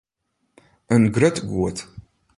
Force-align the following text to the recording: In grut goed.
In 0.95 1.05
grut 1.15 1.37
goed. 1.51 1.77